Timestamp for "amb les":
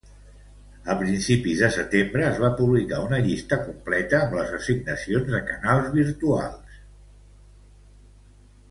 4.23-4.57